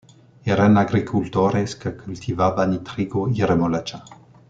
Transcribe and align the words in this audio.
Eran 0.53 0.79
agricultores 0.79 1.75
que 1.75 1.95
cultivaban 1.95 2.83
trigo 2.83 3.29
y 3.29 3.43
remolacha. 3.43 4.03